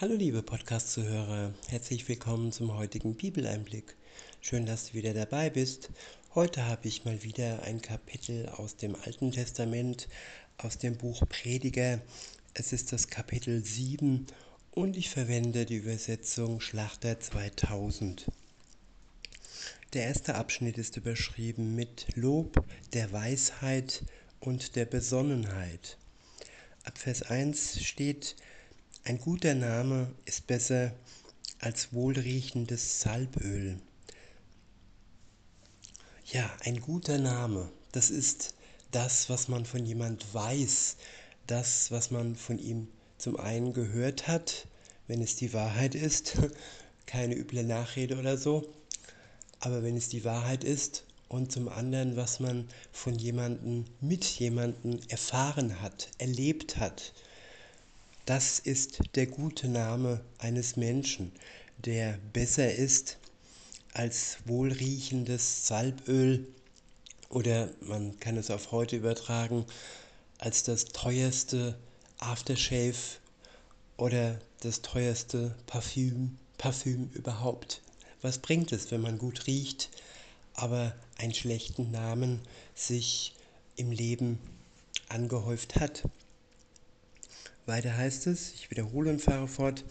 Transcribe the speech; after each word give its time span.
Hallo 0.00 0.16
liebe 0.16 0.42
Podcast-Zuhörer, 0.42 1.54
herzlich 1.68 2.08
willkommen 2.08 2.50
zum 2.50 2.76
heutigen 2.76 3.14
Bibeleinblick. 3.14 3.94
Schön, 4.40 4.66
dass 4.66 4.86
du 4.88 4.94
wieder 4.94 5.14
dabei 5.14 5.50
bist. 5.50 5.90
Heute 6.34 6.66
habe 6.66 6.88
ich 6.88 7.04
mal 7.04 7.22
wieder 7.22 7.62
ein 7.62 7.80
Kapitel 7.80 8.48
aus 8.48 8.74
dem 8.74 8.96
Alten 8.96 9.30
Testament, 9.30 10.08
aus 10.58 10.78
dem 10.78 10.96
Buch 10.96 11.22
Prediger. 11.28 12.00
Es 12.54 12.72
ist 12.72 12.92
das 12.92 13.06
Kapitel 13.06 13.64
7 13.64 14.26
und 14.72 14.96
ich 14.96 15.10
verwende 15.10 15.64
die 15.64 15.76
Übersetzung 15.76 16.60
Schlachter 16.60 17.20
2000. 17.20 18.26
Der 19.92 20.06
erste 20.06 20.34
Abschnitt 20.34 20.76
ist 20.76 20.96
überschrieben 20.96 21.76
mit 21.76 22.08
Lob 22.16 22.64
der 22.94 23.12
Weisheit 23.12 24.02
und 24.40 24.74
der 24.74 24.86
Besonnenheit. 24.86 25.98
Ab 26.82 26.98
Vers 26.98 27.22
1 27.22 27.80
steht, 27.84 28.34
ein 29.06 29.18
guter 29.18 29.54
Name 29.54 30.10
ist 30.24 30.46
besser 30.46 30.90
als 31.58 31.92
wohlriechendes 31.92 33.02
Salböl. 33.02 33.78
Ja, 36.32 36.50
ein 36.60 36.80
guter 36.80 37.18
Name, 37.18 37.70
das 37.92 38.08
ist 38.08 38.54
das, 38.92 39.28
was 39.28 39.48
man 39.48 39.66
von 39.66 39.84
jemand 39.84 40.32
weiß, 40.32 40.96
das, 41.46 41.90
was 41.90 42.10
man 42.10 42.34
von 42.34 42.58
ihm 42.58 42.88
zum 43.18 43.38
einen 43.38 43.74
gehört 43.74 44.26
hat, 44.26 44.66
wenn 45.06 45.20
es 45.20 45.36
die 45.36 45.52
Wahrheit 45.52 45.94
ist, 45.94 46.38
keine 47.06 47.36
üble 47.36 47.62
Nachrede 47.62 48.18
oder 48.18 48.38
so, 48.38 48.72
aber 49.60 49.82
wenn 49.82 49.98
es 49.98 50.08
die 50.08 50.24
Wahrheit 50.24 50.64
ist 50.64 51.04
und 51.28 51.52
zum 51.52 51.68
anderen, 51.68 52.16
was 52.16 52.40
man 52.40 52.68
von 52.90 53.14
jemandem 53.14 53.84
mit 54.00 54.24
jemandem 54.24 54.98
erfahren 55.08 55.82
hat, 55.82 56.08
erlebt 56.16 56.78
hat, 56.78 57.12
das 58.26 58.58
ist 58.58 59.00
der 59.16 59.26
gute 59.26 59.68
Name 59.68 60.20
eines 60.38 60.76
Menschen, 60.76 61.32
der 61.78 62.18
besser 62.32 62.74
ist 62.74 63.18
als 63.92 64.38
wohlriechendes 64.46 65.66
Salböl 65.66 66.46
oder 67.28 67.68
man 67.80 68.18
kann 68.20 68.36
es 68.36 68.50
auf 68.50 68.72
heute 68.72 68.96
übertragen 68.96 69.66
als 70.38 70.62
das 70.62 70.86
teuerste 70.86 71.76
Aftershave 72.18 72.96
oder 73.96 74.38
das 74.60 74.80
teuerste 74.82 75.54
Parfüm, 75.66 76.38
Parfüm 76.56 77.10
überhaupt. 77.12 77.82
Was 78.22 78.38
bringt 78.38 78.72
es, 78.72 78.90
wenn 78.90 79.02
man 79.02 79.18
gut 79.18 79.46
riecht, 79.46 79.90
aber 80.54 80.94
einen 81.18 81.34
schlechten 81.34 81.90
Namen 81.90 82.40
sich 82.74 83.34
im 83.76 83.92
Leben 83.92 84.38
angehäuft 85.08 85.76
hat? 85.76 86.04
Weiter 87.66 87.96
heißt 87.96 88.26
es, 88.26 88.52
ich 88.52 88.70
wiederhole 88.70 89.10
und 89.10 89.22
fahre 89.22 89.48
fort, 89.48 89.84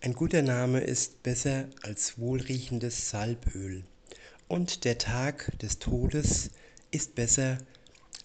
ein 0.00 0.12
guter 0.12 0.42
Name 0.42 0.80
ist 0.80 1.22
besser 1.22 1.66
als 1.82 2.18
wohlriechendes 2.18 3.10
Salböl. 3.10 3.84
Und 4.46 4.84
der 4.84 4.98
Tag 4.98 5.50
des 5.58 5.78
Todes 5.78 6.50
ist 6.90 7.14
besser 7.14 7.58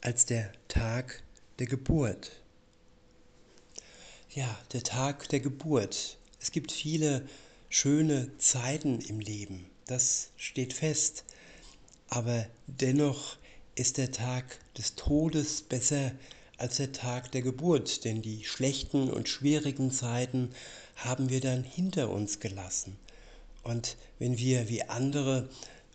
als 0.02 0.26
der 0.26 0.52
Tag 0.67 1.23
der 1.58 1.66
Geburt. 1.66 2.31
Ja, 4.30 4.59
der 4.73 4.83
Tag 4.83 5.28
der 5.30 5.39
Geburt. 5.39 6.20
Es 6.39 6.52
gibt 6.52 6.72
viele 6.72 7.28
schöne 7.70 8.38
Zeiten 8.38 9.00
im 9.02 9.20
Leben, 9.20 9.66
das 9.88 10.30
steht 10.38 10.73
fest. 10.73 11.23
Aber 12.09 12.45
dennoch 12.67 13.38
ist 13.76 13.98
der 13.98 14.11
Tag 14.11 14.59
des 14.78 14.95
Todes 14.95 15.64
besser 15.64 16.11
als 16.11 16.39
als 16.60 16.78
der 16.78 16.92
Tag 16.92 17.32
der 17.32 17.42
Geburt, 17.42 18.04
denn 18.04 18.22
die 18.22 18.44
schlechten 18.44 19.10
und 19.10 19.30
schwierigen 19.30 19.92
Zeiten 19.92 20.50
haben 20.96 21.30
wir 21.30 21.40
dann 21.40 21.64
hinter 21.64 22.10
uns 22.10 22.40
gelassen. 22.40 22.98
Und 23.64 23.96
wenn 24.20 24.38
wir 24.38 24.68
wie 24.68 24.84
andere 24.84 25.50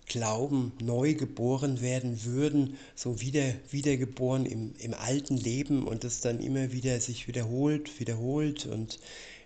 glauben, 0.07 0.73
neu 0.83 1.15
geboren 1.15 1.81
werden 1.81 2.25
würden, 2.25 2.77
so 2.95 3.21
wieder 3.21 3.55
wiedergeboren 3.71 4.47
im, 4.47 4.75
im 4.79 4.95
alten 4.95 5.37
Leben 5.37 5.87
und 5.87 6.05
es 6.05 6.21
dann 6.21 6.41
immer 6.41 6.73
wieder 6.73 7.01
sich 7.01 7.27
wiederholt, 7.29 8.01
wiederholt 8.01 8.67
und 8.67 8.99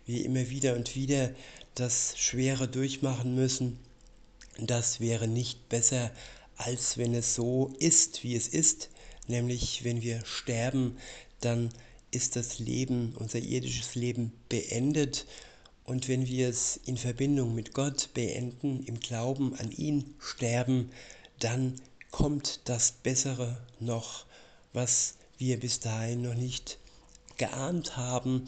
wir 0.07 0.25
immer 0.25 0.51
wieder 0.51 0.75
und 0.75 0.95
wieder 0.95 1.31
das 1.75 2.15
Schwere 2.17 2.69
durchmachen 2.69 3.35
müssen, 3.35 3.79
das 4.61 5.01
wäre 5.01 5.29
nicht 5.29 5.69
besser, 5.69 6.11
als 6.57 6.99
wenn 6.99 7.15
es 7.15 7.35
so 7.35 7.73
ist, 7.79 8.25
wie 8.25 8.35
es 8.35 8.49
ist, 8.49 8.89
nämlich 9.29 9.85
wenn 9.85 10.03
wir 10.03 10.25
sterben, 10.25 10.97
dann 11.41 11.71
ist 12.11 12.37
das 12.37 12.59
Leben, 12.59 13.15
unser 13.19 13.39
irdisches 13.39 13.95
Leben 13.95 14.33
beendet. 14.49 15.27
Und 15.85 16.09
wenn 16.09 16.27
wir 16.27 16.49
es 16.49 16.81
in 16.85 16.97
Verbindung 16.97 17.55
mit 17.55 17.75
Gott 17.75 18.11
beenden, 18.15 18.85
im 18.85 19.01
Glauben 19.01 19.55
an 19.55 19.71
ihn 19.71 20.15
sterben, 20.19 20.91
dann 21.39 21.81
kommt 22.11 22.61
das 22.65 22.93
Bessere 22.93 23.59
noch, 23.81 24.27
was 24.73 25.15
wir 25.39 25.61
bis 25.61 25.81
dahin 25.81 26.23
noch 26.23 26.35
nicht 26.35 26.79
geahnt 27.37 27.97
haben. 27.97 28.47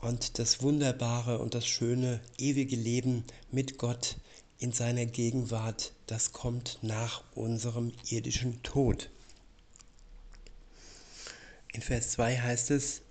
Und 0.00 0.38
das 0.38 0.62
wunderbare 0.62 1.38
und 1.38 1.54
das 1.54 1.66
schöne 1.66 2.20
ewige 2.36 2.76
Leben 2.76 3.24
mit 3.50 3.78
Gott 3.78 4.16
in 4.58 4.72
seiner 4.72 5.06
Gegenwart, 5.06 5.92
das 6.06 6.32
kommt 6.32 6.78
nach 6.82 7.22
unserem 7.34 7.92
irdischen 8.08 8.62
Tod. 8.62 9.10
In 11.74 11.82
Vers 11.82 12.12
2 12.12 12.38
heißt 12.38 12.70
es, 12.70 13.02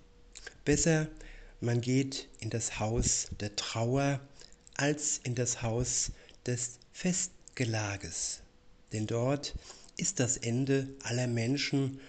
besser 0.64 1.06
man 1.60 1.82
geht 1.82 2.28
in 2.40 2.48
das 2.48 2.80
Haus 2.80 3.28
der 3.38 3.54
Trauer 3.56 4.20
als 4.74 5.20
in 5.22 5.34
das 5.34 5.60
Haus 5.60 6.12
des 6.46 6.78
Festgelages, 6.94 8.40
denn 8.92 9.06
dort 9.06 9.54
ist 9.98 10.18
das 10.18 10.38
Ende 10.38 10.88
aller 11.02 11.26
Menschen 11.26 12.00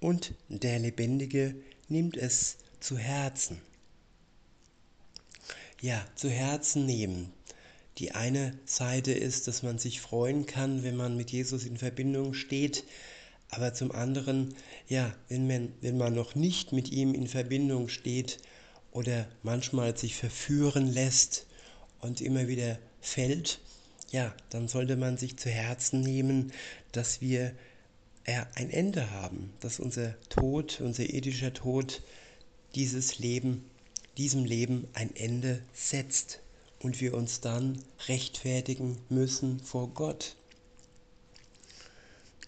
und 0.00 0.34
der 0.48 0.80
Lebendige 0.80 1.54
nimmt 1.88 2.16
es 2.16 2.56
zu 2.80 2.98
Herzen. 2.98 3.60
Ja, 5.80 6.04
zu 6.16 6.28
Herzen 6.28 6.86
nehmen. 6.86 7.32
Die 7.98 8.12
eine 8.12 8.58
Seite 8.64 9.12
ist, 9.12 9.46
dass 9.46 9.62
man 9.62 9.78
sich 9.78 10.00
freuen 10.00 10.44
kann, 10.46 10.82
wenn 10.82 10.96
man 10.96 11.16
mit 11.16 11.30
Jesus 11.30 11.64
in 11.64 11.76
Verbindung 11.76 12.34
steht, 12.34 12.82
aber 13.50 13.74
zum 13.74 13.90
anderen, 13.92 14.54
ja, 14.88 15.12
wenn 15.28 15.46
man, 15.46 15.72
wenn 15.80 15.98
man 15.98 16.14
noch 16.14 16.34
nicht 16.34 16.72
mit 16.72 16.90
ihm 16.90 17.14
in 17.14 17.26
Verbindung 17.26 17.88
steht 17.88 18.38
oder 18.92 19.26
manchmal 19.42 19.96
sich 19.96 20.16
verführen 20.16 20.92
lässt 20.92 21.46
und 22.00 22.20
immer 22.20 22.48
wieder 22.48 22.78
fällt, 23.00 23.60
ja, 24.12 24.34
dann 24.50 24.68
sollte 24.68 24.96
man 24.96 25.16
sich 25.16 25.36
zu 25.36 25.50
Herzen 25.50 26.00
nehmen, 26.00 26.52
dass 26.92 27.20
wir 27.20 27.52
ja, 28.26 28.46
ein 28.54 28.70
Ende 28.70 29.10
haben, 29.10 29.52
dass 29.60 29.80
unser 29.80 30.20
Tod, 30.28 30.80
unser 30.80 31.08
ethischer 31.08 31.52
Tod, 31.52 32.02
dieses 32.74 33.18
Leben, 33.18 33.64
diesem 34.16 34.44
Leben 34.44 34.86
ein 34.92 35.14
Ende 35.16 35.62
setzt 35.72 36.40
und 36.80 37.00
wir 37.00 37.14
uns 37.14 37.40
dann 37.40 37.82
rechtfertigen 38.06 38.98
müssen 39.08 39.60
vor 39.60 39.88
Gott. 39.88 40.36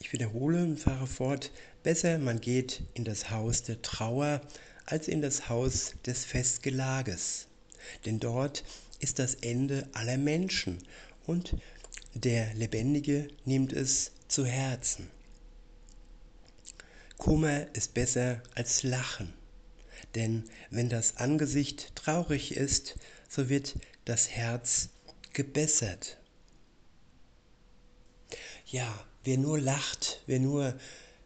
Ich 0.02 0.12
wiederhole 0.12 0.64
und 0.64 0.80
fahre 0.80 1.06
fort. 1.06 1.52
Besser 1.84 2.18
man 2.18 2.40
geht 2.40 2.82
in 2.94 3.04
das 3.04 3.30
Haus 3.30 3.62
der 3.62 3.82
Trauer 3.82 4.40
als 4.84 5.06
in 5.06 5.22
das 5.22 5.48
Haus 5.48 5.94
des 6.04 6.24
Festgelages. 6.24 7.46
Denn 8.04 8.18
dort 8.18 8.64
ist 8.98 9.20
das 9.20 9.36
Ende 9.36 9.88
aller 9.92 10.18
Menschen 10.18 10.78
und 11.24 11.54
der 12.14 12.52
Lebendige 12.54 13.28
nimmt 13.44 13.72
es 13.72 14.10
zu 14.26 14.44
Herzen. 14.44 15.08
Kummer 17.16 17.72
ist 17.72 17.94
besser 17.94 18.42
als 18.56 18.82
Lachen, 18.82 19.32
denn 20.16 20.42
wenn 20.70 20.88
das 20.88 21.19
Angesicht 21.19 21.94
traurig 21.94 22.56
ist, 22.56 22.96
so 23.28 23.48
wird 23.48 23.76
das 24.05 24.28
Herz 24.31 24.88
gebessert. 25.32 26.19
Ja, 28.66 28.93
Wer 29.24 29.38
nur 29.38 29.60
lacht, 29.60 30.20
wer 30.26 30.40
nur 30.40 30.74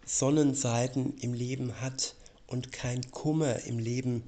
Sonnenseiten 0.04 1.16
im 1.18 1.32
Leben 1.32 1.80
hat 1.80 2.14
und 2.46 2.70
kein 2.72 3.10
Kummer 3.10 3.60
im 3.64 3.78
Leben 3.78 4.22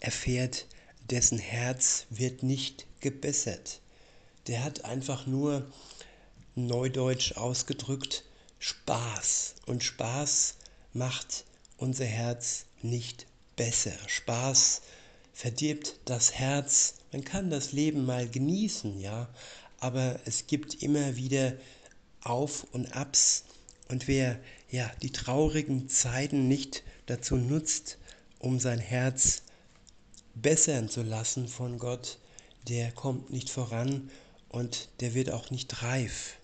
erfährt, 0.00 0.66
dessen 1.10 1.38
Herz 1.38 2.06
wird 2.10 2.42
nicht 2.42 2.86
gebessert. 3.00 3.80
Der 4.46 4.64
hat 4.64 4.84
einfach 4.84 5.26
nur, 5.26 5.70
neudeutsch 6.56 7.32
ausgedrückt, 7.36 8.24
Spaß. 8.58 9.54
Und 9.66 9.82
Spaß 9.82 10.56
macht 10.92 11.44
unser 11.76 12.06
Herz 12.06 12.66
nicht 12.82 13.26
besser. 13.56 13.92
Spaß 14.06 14.82
verdirbt 15.32 15.96
das 16.04 16.34
Herz. 16.34 16.94
Man 17.12 17.24
kann 17.24 17.50
das 17.50 17.72
Leben 17.72 18.04
mal 18.04 18.28
genießen, 18.28 19.00
ja, 19.00 19.28
aber 19.80 20.18
es 20.24 20.46
gibt 20.46 20.82
immer 20.82 21.16
wieder 21.16 21.54
auf 22.24 22.64
und 22.72 22.96
Abs. 22.96 23.44
Und 23.88 24.08
wer 24.08 24.40
ja 24.70 24.90
die 25.02 25.12
traurigen 25.12 25.88
Zeiten 25.88 26.48
nicht 26.48 26.82
dazu 27.06 27.36
nutzt, 27.36 27.98
um 28.38 28.58
sein 28.58 28.78
Herz 28.78 29.42
bessern 30.34 30.88
zu 30.88 31.02
lassen 31.02 31.48
von 31.48 31.78
Gott, 31.78 32.18
der 32.68 32.90
kommt 32.92 33.30
nicht 33.30 33.50
voran 33.50 34.10
und 34.48 34.88
der 35.00 35.14
wird 35.14 35.30
auch 35.30 35.50
nicht 35.50 35.82
reif. 35.82 36.36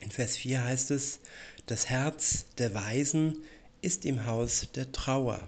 In 0.00 0.10
Vers 0.10 0.36
4 0.36 0.64
heißt 0.64 0.90
es, 0.90 1.20
das 1.66 1.88
Herz 1.88 2.46
der 2.58 2.74
Weisen 2.74 3.42
ist 3.80 4.04
im 4.04 4.26
Haus 4.26 4.68
der 4.74 4.92
Trauer, 4.92 5.46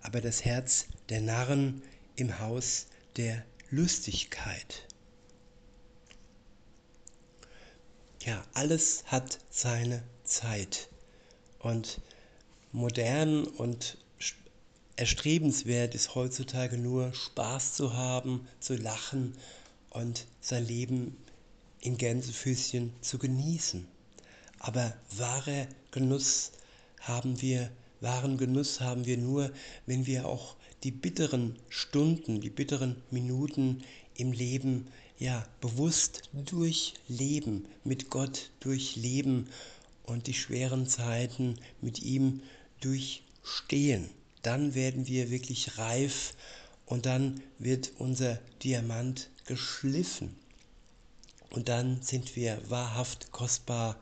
aber 0.00 0.20
das 0.20 0.44
Herz 0.44 0.86
der 1.08 1.20
Narren 1.20 1.82
im 2.16 2.38
Haus 2.38 2.86
der 3.16 3.44
Lustigkeit. 3.70 4.86
Ja, 8.24 8.42
alles 8.54 9.04
hat 9.08 9.38
seine 9.50 10.02
Zeit. 10.24 10.88
Und 11.58 12.00
modern 12.72 13.44
und 13.44 13.98
erstrebenswert 14.96 15.94
ist 15.94 16.14
heutzutage 16.14 16.78
nur 16.78 17.12
Spaß 17.12 17.74
zu 17.74 17.92
haben, 17.92 18.48
zu 18.60 18.76
lachen 18.76 19.36
und 19.90 20.24
sein 20.40 20.66
Leben 20.66 21.18
in 21.80 21.98
Gänsefüßchen 21.98 22.94
zu 23.02 23.18
genießen. 23.18 23.86
Aber 24.58 24.94
wahre 25.10 25.68
Genuss 25.90 26.52
haben 27.00 27.42
wir, 27.42 27.70
wahren 28.00 28.38
Genuss 28.38 28.80
haben 28.80 29.04
wir 29.04 29.18
nur, 29.18 29.52
wenn 29.84 30.06
wir 30.06 30.26
auch 30.26 30.56
die 30.82 30.92
bitteren 30.92 31.58
Stunden, 31.68 32.40
die 32.40 32.48
bitteren 32.48 32.96
Minuten 33.10 33.84
im 34.16 34.32
Leben 34.32 34.88
ja 35.18 35.46
bewusst 35.60 36.30
durchleben, 36.32 37.66
mit 37.84 38.10
Gott 38.10 38.50
durchleben 38.60 39.48
und 40.04 40.26
die 40.26 40.34
schweren 40.34 40.86
Zeiten 40.86 41.58
mit 41.80 42.02
ihm 42.02 42.42
durchstehen. 42.80 44.10
Dann 44.42 44.74
werden 44.74 45.06
wir 45.06 45.30
wirklich 45.30 45.78
reif 45.78 46.34
und 46.86 47.06
dann 47.06 47.42
wird 47.58 47.92
unser 47.98 48.38
Diamant 48.62 49.30
geschliffen. 49.46 50.36
Und 51.50 51.68
dann 51.68 52.02
sind 52.02 52.36
wir 52.36 52.58
wahrhaft 52.68 53.30
kostbar 53.30 53.96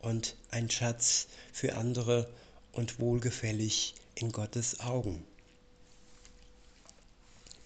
und 0.00 0.36
ein 0.50 0.70
Schatz 0.70 1.28
für 1.52 1.76
andere 1.76 2.28
und 2.72 2.98
wohlgefällig 2.98 3.94
in 4.14 4.32
Gottes 4.32 4.80
Augen. 4.80 5.24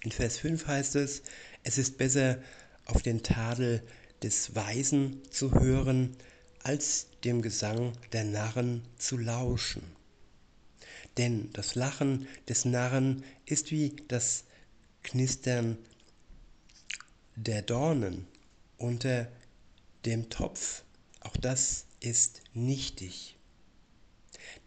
In 0.02 0.12
Vers 0.12 0.38
5 0.38 0.66
heißt 0.66 0.96
es, 0.96 1.22
es 1.62 1.78
ist 1.78 1.96
besser 1.96 2.38
auf 2.86 3.02
den 3.02 3.22
Tadel 3.22 3.82
des 4.22 4.54
Weisen 4.54 5.22
zu 5.30 5.52
hören, 5.52 6.16
als 6.62 7.08
dem 7.24 7.42
Gesang 7.42 7.92
der 8.12 8.24
Narren 8.24 8.82
zu 8.98 9.18
lauschen. 9.18 9.82
Denn 11.16 11.52
das 11.52 11.74
Lachen 11.74 12.26
des 12.48 12.64
Narren 12.64 13.24
ist 13.46 13.70
wie 13.70 13.94
das 14.08 14.44
Knistern 15.02 15.78
der 17.36 17.62
Dornen 17.62 18.26
unter 18.78 19.28
dem 20.04 20.30
Topf. 20.30 20.82
Auch 21.20 21.36
das 21.36 21.86
ist 22.00 22.42
nichtig. 22.52 23.36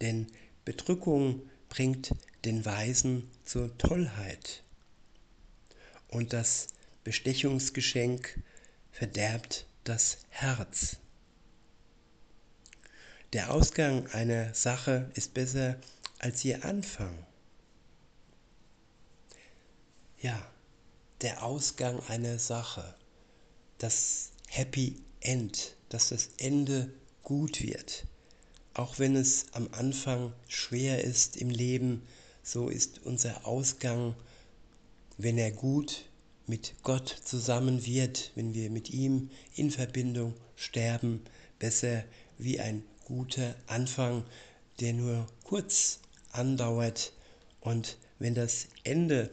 Denn 0.02 0.28
Bedrückung 0.66 1.42
bringt 1.70 2.14
den 2.46 2.66
Weisen 2.66 3.30
zur 3.44 3.78
Tollheit. 3.78 4.64
Und 6.08 6.34
das 6.34 6.68
Bestechungsgeschenk 7.08 8.38
verderbt 8.92 9.66
das 9.86 10.18
Herz. 10.28 10.98
Der 13.32 13.54
Ausgang 13.54 14.08
einer 14.08 14.54
Sache 14.54 15.10
ist 15.14 15.34
besser 15.34 15.78
als 16.20 16.44
ihr 16.44 16.66
Anfang. 16.66 17.26
Ja, 20.20 20.52
der 21.22 21.44
Ausgang 21.44 22.02
einer 22.10 22.40
Sache, 22.40 22.94
das 23.78 24.32
Happy 24.50 25.02
End, 25.22 25.78
dass 25.88 26.10
das 26.10 26.32
Ende 26.36 26.92
gut 27.24 27.62
wird. 27.62 28.06
Auch 28.74 29.00
wenn 29.00 29.16
es 29.16 29.46
am 29.54 29.70
Anfang 29.72 30.34
schwer 30.50 31.06
ist 31.06 31.38
im 31.38 31.52
Leben, 31.52 32.06
so 32.44 32.68
ist 32.68 33.00
unser 33.06 33.48
Ausgang, 33.48 34.14
wenn 35.18 35.38
er 35.38 35.52
gut 35.54 36.04
mit 36.48 36.74
Gott 36.84 37.10
zusammen 37.24 37.86
wird, 37.86 38.32
wenn 38.36 38.54
wir 38.54 38.70
mit 38.70 38.90
ihm 38.90 39.30
in 39.56 39.70
Verbindung 39.70 40.34
sterben, 40.56 41.22
besser 41.60 42.04
wie 42.38 42.60
ein 42.60 42.84
guter 43.06 43.56
Anfang, 43.68 44.24
der 44.80 44.94
nur 44.94 45.28
kurz 45.44 46.00
andauert 46.32 47.12
und 47.60 47.98
wenn 48.20 48.34
das 48.34 48.68
Ende 48.84 49.30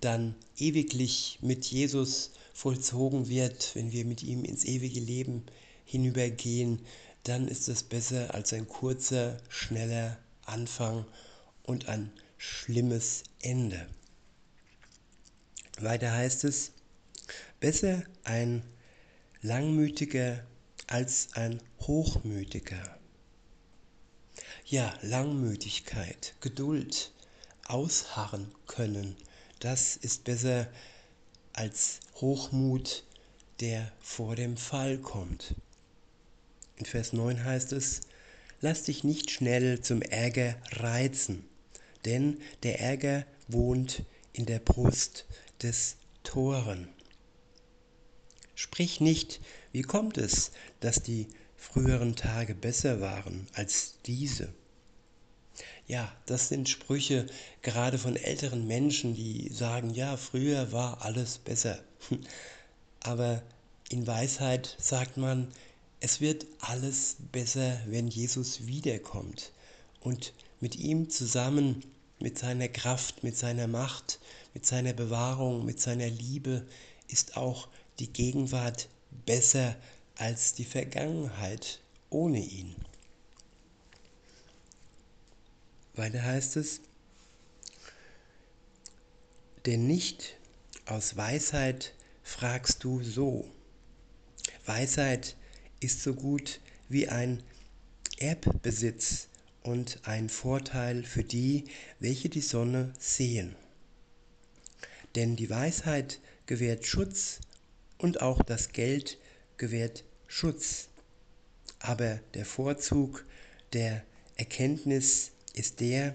dann 0.00 0.34
ewiglich 0.58 1.38
mit 1.42 1.64
Jesus 1.64 2.32
vollzogen 2.52 3.28
wird, 3.28 3.74
wenn 3.74 3.92
wir 3.92 4.04
mit 4.04 4.22
ihm 4.22 4.44
ins 4.44 4.64
ewige 4.64 5.00
Leben 5.00 5.44
hinübergehen, 5.84 6.80
dann 7.22 7.48
ist 7.48 7.68
es 7.68 7.82
besser 7.82 8.34
als 8.34 8.52
ein 8.52 8.68
kurzer, 8.68 9.36
schneller 9.48 10.18
Anfang 10.44 11.04
und 11.62 11.88
ein 11.88 12.12
schlimmes 12.36 13.24
Ende. 13.40 13.86
Weiter 15.78 16.12
heißt 16.12 16.44
es, 16.44 16.72
besser 17.60 18.02
ein 18.24 18.62
langmütiger 19.42 20.44
als 20.86 21.28
ein 21.34 21.60
hochmütiger. 21.80 22.98
Ja, 24.64 24.94
Langmütigkeit, 25.02 26.34
Geduld, 26.40 27.12
ausharren 27.66 28.52
können, 28.66 29.16
das 29.60 29.96
ist 29.96 30.24
besser 30.24 30.68
als 31.52 32.00
Hochmut, 32.16 33.04
der 33.60 33.92
vor 34.00 34.36
dem 34.36 34.56
Fall 34.56 34.98
kommt. 34.98 35.54
In 36.76 36.86
Vers 36.86 37.12
9 37.12 37.44
heißt 37.44 37.72
es, 37.72 38.00
lass 38.60 38.84
dich 38.84 39.04
nicht 39.04 39.30
schnell 39.30 39.80
zum 39.80 40.02
Ärger 40.02 40.56
reizen, 40.72 41.44
denn 42.04 42.40
der 42.62 42.80
Ärger 42.80 43.24
wohnt 43.48 44.04
in 44.32 44.46
der 44.46 44.58
Brust 44.58 45.26
des 45.62 45.96
Toren. 46.22 46.88
Sprich 48.54 49.00
nicht, 49.00 49.40
wie 49.72 49.82
kommt 49.82 50.18
es, 50.18 50.50
dass 50.80 51.02
die 51.02 51.28
früheren 51.56 52.16
Tage 52.16 52.54
besser 52.54 53.00
waren 53.00 53.46
als 53.54 53.98
diese? 54.06 54.52
Ja, 55.86 56.12
das 56.26 56.48
sind 56.48 56.68
Sprüche 56.68 57.26
gerade 57.62 57.98
von 57.98 58.16
älteren 58.16 58.66
Menschen, 58.66 59.14
die 59.14 59.50
sagen, 59.52 59.90
ja, 59.90 60.16
früher 60.16 60.72
war 60.72 61.02
alles 61.02 61.38
besser. 61.38 61.78
Aber 63.00 63.42
in 63.88 64.06
Weisheit 64.06 64.74
sagt 64.80 65.16
man, 65.16 65.48
es 66.00 66.20
wird 66.20 66.46
alles 66.60 67.16
besser, 67.32 67.80
wenn 67.86 68.08
Jesus 68.08 68.66
wiederkommt 68.66 69.52
und 70.00 70.32
mit 70.60 70.76
ihm 70.76 71.08
zusammen, 71.08 71.84
mit 72.18 72.38
seiner 72.38 72.68
Kraft, 72.68 73.22
mit 73.22 73.36
seiner 73.36 73.66
Macht, 73.66 74.18
mit 74.56 74.64
seiner 74.64 74.94
Bewahrung, 74.94 75.66
mit 75.66 75.82
seiner 75.82 76.08
Liebe 76.08 76.66
ist 77.08 77.36
auch 77.36 77.68
die 77.98 78.10
Gegenwart 78.10 78.88
besser 79.26 79.76
als 80.16 80.54
die 80.54 80.64
Vergangenheit 80.64 81.82
ohne 82.08 82.38
ihn. 82.38 82.74
Weiter 85.92 86.22
heißt 86.22 86.56
es, 86.56 86.80
denn 89.66 89.86
nicht 89.86 90.38
aus 90.86 91.18
Weisheit 91.18 91.92
fragst 92.22 92.82
du 92.82 93.02
so. 93.02 93.46
Weisheit 94.64 95.36
ist 95.80 96.02
so 96.02 96.14
gut 96.14 96.60
wie 96.88 97.08
ein 97.08 97.42
Erbbesitz 98.16 99.28
und 99.64 100.00
ein 100.04 100.30
Vorteil 100.30 101.02
für 101.04 101.24
die, 101.24 101.64
welche 102.00 102.30
die 102.30 102.40
Sonne 102.40 102.94
sehen. 102.98 103.54
Denn 105.16 105.34
die 105.34 105.48
Weisheit 105.48 106.20
gewährt 106.44 106.86
Schutz 106.86 107.40
und 107.98 108.20
auch 108.20 108.42
das 108.42 108.68
Geld 108.68 109.18
gewährt 109.56 110.04
Schutz. 110.26 110.88
Aber 111.78 112.20
der 112.34 112.44
Vorzug 112.44 113.24
der 113.72 114.04
Erkenntnis 114.36 115.32
ist 115.54 115.80
der, 115.80 116.14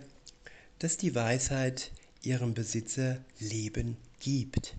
dass 0.77 0.97
die 0.97 1.15
Weisheit 1.15 1.91
ihrem 2.21 2.53
Besitzer 2.53 3.17
Leben 3.39 3.97
gibt. 4.19 4.75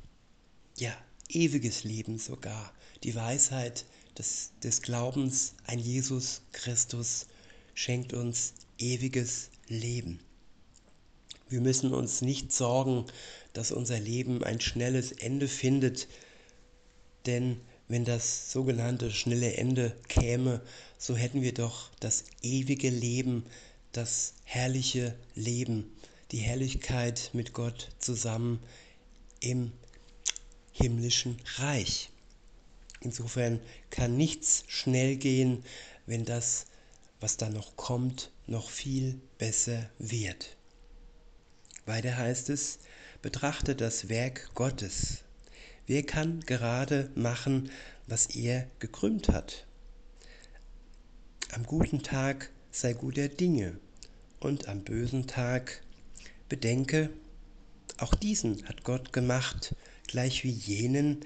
Ja, 0.77 0.97
ewiges 1.29 1.83
Leben 1.83 2.19
sogar. 2.19 2.73
Die 3.03 3.17
Weisheit 3.17 3.85
des, 4.17 4.53
des 4.63 4.83
Glaubens 4.83 5.55
an 5.67 5.81
Jesus 5.81 6.43
Christus 6.53 7.27
schenkt 7.75 8.13
uns 8.13 8.55
ewiges 8.79 9.51
Leben. 9.67 10.21
Wir 11.53 11.61
müssen 11.61 11.93
uns 11.93 12.23
nicht 12.23 12.51
sorgen, 12.51 13.05
dass 13.53 13.73
unser 13.73 14.01
Leben 14.01 14.43
ein 14.43 14.59
schnelles 14.59 15.13
Ende 15.13 15.49
findet, 15.49 16.09
denn 17.27 17.61
wenn 17.89 18.07
das 18.07 18.51
sogenannte 18.51 19.11
schnelle 19.11 19.53
Ende 19.59 19.95
käme, 20.09 20.63
so 20.97 21.15
hätten 21.15 21.43
wir 21.43 21.53
doch 21.53 21.91
das 22.01 22.25
ewige 22.41 22.89
Leben, 22.89 23.45
das 23.93 24.33
herrliche 24.45 25.15
Leben, 25.35 25.93
die 26.31 26.39
Herrlichkeit 26.39 27.29
mit 27.35 27.53
Gott 27.53 27.91
zusammen 27.99 28.59
im 29.41 29.73
himmlischen 30.73 31.37
Reich. 31.57 32.09
Insofern 33.01 33.61
kann 33.91 34.17
nichts 34.17 34.65
schnell 34.69 35.17
gehen, 35.17 35.65
wenn 36.07 36.25
das, 36.25 36.65
was 37.21 37.37
da 37.37 37.51
noch 37.51 37.77
kommt, 37.77 38.31
noch 38.47 38.71
viel 38.71 39.21
besser 39.37 39.91
wird. 39.99 40.57
Weiter 41.87 42.17
heißt 42.17 42.51
es, 42.51 42.79
betrachte 43.23 43.75
das 43.75 44.09
Werk 44.09 44.55
Gottes. 44.55 45.19
Wer 45.87 46.05
kann 46.05 46.41
gerade 46.41 47.11
machen, 47.15 47.71
was 48.07 48.27
er 48.27 48.69
gekrümmt 48.79 49.29
hat? 49.29 49.67
Am 51.53 51.65
guten 51.65 52.03
Tag 52.03 52.51
sei 52.71 52.93
guter 52.93 53.29
Dinge 53.29 53.79
und 54.39 54.69
am 54.69 54.85
bösen 54.85 55.27
Tag 55.27 55.83
bedenke, 56.49 57.11
auch 57.99 58.15
diesen 58.15 58.67
hat 58.69 58.85
Gott 58.85 59.13
gemacht, 59.13 59.75
gleich 60.07 60.45
wie 60.45 60.51
jenen, 60.51 61.25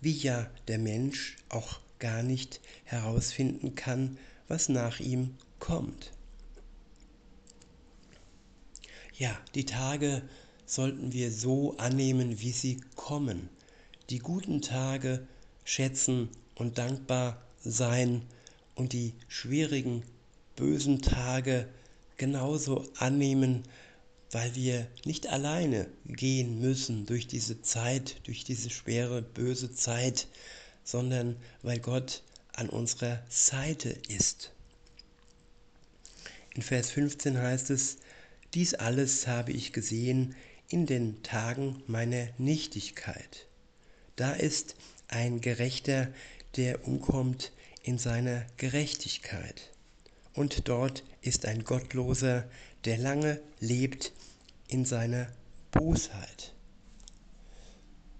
wie 0.00 0.12
ja 0.12 0.50
der 0.66 0.78
Mensch 0.78 1.36
auch 1.48 1.80
gar 1.98 2.22
nicht 2.22 2.60
herausfinden 2.84 3.74
kann, 3.74 4.18
was 4.48 4.68
nach 4.68 5.00
ihm 5.00 5.36
kommt. 5.58 6.12
Ja, 9.18 9.36
die 9.56 9.64
Tage 9.64 10.22
sollten 10.64 11.12
wir 11.12 11.32
so 11.32 11.76
annehmen, 11.76 12.38
wie 12.38 12.52
sie 12.52 12.80
kommen. 12.94 13.48
Die 14.10 14.20
guten 14.20 14.62
Tage 14.62 15.26
schätzen 15.64 16.28
und 16.54 16.78
dankbar 16.78 17.42
sein 17.64 18.22
und 18.76 18.92
die 18.92 19.14
schwierigen, 19.26 20.04
bösen 20.54 21.02
Tage 21.02 21.68
genauso 22.16 22.86
annehmen, 22.96 23.64
weil 24.30 24.54
wir 24.54 24.86
nicht 25.04 25.26
alleine 25.26 25.88
gehen 26.06 26.60
müssen 26.60 27.04
durch 27.04 27.26
diese 27.26 27.60
Zeit, 27.60 28.20
durch 28.22 28.44
diese 28.44 28.70
schwere, 28.70 29.22
böse 29.22 29.74
Zeit, 29.74 30.28
sondern 30.84 31.34
weil 31.62 31.80
Gott 31.80 32.22
an 32.52 32.68
unserer 32.68 33.20
Seite 33.28 33.90
ist. 34.06 34.52
In 36.54 36.62
Vers 36.62 36.92
15 36.92 37.36
heißt 37.36 37.70
es, 37.70 37.96
dies 38.54 38.74
alles 38.74 39.26
habe 39.26 39.52
ich 39.52 39.72
gesehen 39.72 40.34
in 40.68 40.86
den 40.86 41.22
Tagen 41.22 41.82
meiner 41.86 42.28
Nichtigkeit. 42.38 43.46
Da 44.16 44.32
ist 44.32 44.74
ein 45.08 45.40
Gerechter, 45.40 46.12
der 46.56 46.86
umkommt 46.86 47.52
in 47.82 47.98
seiner 47.98 48.44
Gerechtigkeit. 48.56 49.70
Und 50.34 50.68
dort 50.68 51.04
ist 51.20 51.46
ein 51.46 51.64
Gottloser, 51.64 52.44
der 52.84 52.98
lange 52.98 53.40
lebt 53.60 54.12
in 54.68 54.84
seiner 54.84 55.28
Bosheit. 55.70 56.54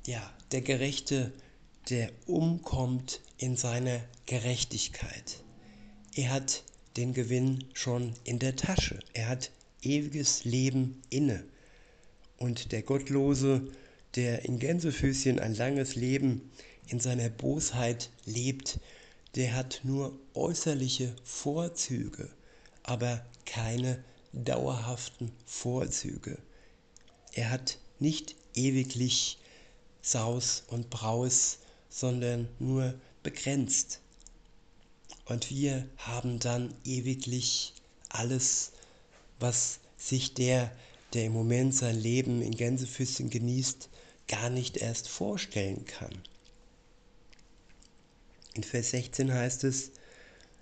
Ja, 0.06 0.32
der 0.52 0.62
Gerechte, 0.62 1.32
der 1.90 2.10
umkommt 2.26 3.20
in 3.36 3.56
seiner 3.56 4.00
Gerechtigkeit. 4.26 5.42
Er 6.14 6.30
hat 6.30 6.64
den 6.96 7.12
Gewinn 7.12 7.64
schon 7.74 8.14
in 8.24 8.38
der 8.38 8.56
Tasche. 8.56 8.98
Er 9.12 9.28
hat 9.28 9.50
ewiges 9.82 10.44
Leben 10.44 11.02
inne. 11.10 11.44
Und 12.36 12.72
der 12.72 12.82
Gottlose, 12.82 13.62
der 14.14 14.44
in 14.44 14.58
Gänsefüßchen 14.58 15.38
ein 15.38 15.54
langes 15.54 15.94
Leben 15.96 16.50
in 16.86 17.00
seiner 17.00 17.28
Bosheit 17.28 18.10
lebt, 18.24 18.80
der 19.34 19.54
hat 19.54 19.80
nur 19.82 20.18
äußerliche 20.34 21.14
Vorzüge, 21.22 22.30
aber 22.82 23.24
keine 23.44 24.02
dauerhaften 24.32 25.32
Vorzüge. 25.46 26.38
Er 27.32 27.50
hat 27.50 27.78
nicht 27.98 28.36
ewiglich 28.54 29.38
Saus 30.02 30.64
und 30.68 30.90
Braus, 30.90 31.58
sondern 31.90 32.48
nur 32.58 32.94
begrenzt. 33.22 34.00
Und 35.26 35.50
wir 35.50 35.86
haben 35.98 36.38
dann 36.38 36.74
ewiglich 36.84 37.74
alles 38.08 38.72
was 39.40 39.80
sich 39.96 40.34
der, 40.34 40.70
der 41.14 41.26
im 41.26 41.32
Moment 41.32 41.74
sein 41.74 41.98
Leben 41.98 42.42
in 42.42 42.56
Gänsefüßchen 42.56 43.30
genießt, 43.30 43.88
gar 44.26 44.50
nicht 44.50 44.76
erst 44.76 45.08
vorstellen 45.08 45.84
kann. 45.86 46.12
In 48.54 48.62
Vers 48.62 48.90
16 48.90 49.32
heißt 49.32 49.64
es, 49.64 49.90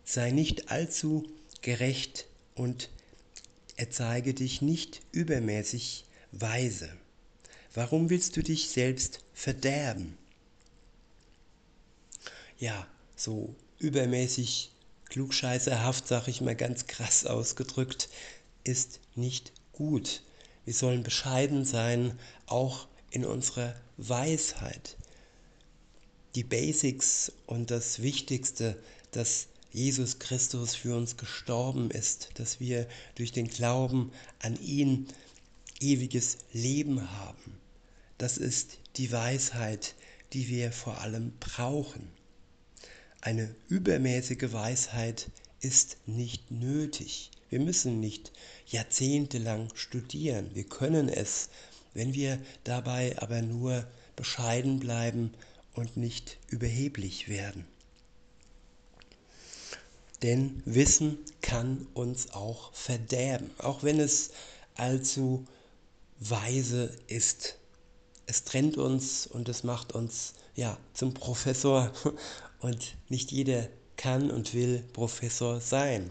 sei 0.05 0.31
nicht 0.31 0.71
allzu 0.71 1.25
gerecht 1.63 2.27
und 2.55 2.91
erzeige 3.77 4.35
dich 4.35 4.63
nicht 4.63 5.03
übermäßig 5.13 6.05
weise. 6.33 6.89
Warum 7.75 8.09
willst 8.09 8.37
du 8.37 8.43
dich 8.43 8.71
selbst 8.71 9.21
verderben? 9.35 10.17
Ja, 12.59 12.87
so 13.17 13.55
übermäßig 13.79 14.71
klugscheißerhaft, 15.11 16.09
sag 16.09 16.29
ich 16.29 16.41
mal 16.41 16.57
ganz 16.57 16.87
krass 16.87 17.27
ausgedrückt, 17.27 18.09
ist 18.67 19.01
nicht 19.15 19.53
gut. 19.73 20.23
Wir 20.65 20.75
sollen 20.75 21.03
bescheiden 21.03 21.65
sein, 21.65 22.19
auch 22.47 22.89
in 23.11 23.25
unserer 23.25 23.75
Weisheit. 23.97 24.97
Die 26.35 26.45
Basics 26.45 27.33
und 27.47 27.71
das 27.71 28.03
Wichtigste, 28.03 28.77
dass 29.13 29.47
Jesus 29.73 30.19
Christus 30.19 30.75
für 30.75 30.97
uns 30.97 31.17
gestorben 31.17 31.91
ist, 31.91 32.31
dass 32.35 32.61
wir 32.61 32.89
durch 33.15 33.33
den 33.33 33.49
Glauben 33.49 34.11
an 34.41 34.61
ihn 34.61 35.07
ewiges 35.81 36.39
Leben 36.53 37.11
haben. 37.13 37.59
Das 38.19 38.39
ist 38.39 38.79
die 38.97 39.13
Weisheit, 39.13 39.95
die 40.33 40.49
wir 40.49 40.73
vor 40.73 40.99
allem 41.01 41.33
brauchen. 41.39 42.09
Eine 43.21 43.55
übermäßige 43.69 44.53
Weisheit 44.53 45.31
ist 45.61 45.99
nicht 46.07 46.51
nötig. 46.51 47.31
Wir 47.49 47.61
müssen 47.61 48.01
nicht 48.01 48.33
jahrzehntelang 48.67 49.71
studieren. 49.75 50.51
Wir 50.55 50.65
können 50.65 51.09
es, 51.09 51.49
wenn 51.95 52.13
wir 52.15 52.39
dabei 52.65 53.17
aber 53.19 53.43
nur 53.43 53.87
bescheiden 54.17 54.81
bleiben 54.81 55.33
und 55.75 55.97
nicht 55.97 56.39
überheblich 56.49 57.29
werden. 57.29 57.65
Denn 60.23 60.63
Wissen 60.65 61.19
kann 61.41 61.87
uns 61.95 62.33
auch 62.33 62.73
verderben, 62.73 63.51
auch 63.59 63.83
wenn 63.83 64.01
es 64.01 64.31
allzu 64.75 65.47
weise 66.19 66.91
ist. 67.07 67.59
Es 68.27 68.43
trennt 68.43 68.77
uns 68.77 69.27
und 69.27 69.49
es 69.49 69.63
macht 69.63 69.93
uns 69.93 70.35
ja 70.57 70.79
zum 70.95 71.15
Professor 71.15 71.93
und 72.61 72.97
nicht 73.09 73.31
jeder 73.31 73.69
kann 73.97 74.31
und 74.31 74.53
will 74.55 74.83
Professor 74.93 75.61
sein 75.61 76.11